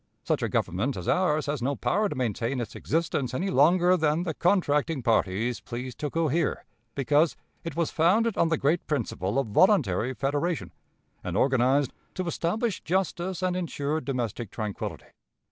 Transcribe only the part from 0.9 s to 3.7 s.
as ours had no power to maintain its existence any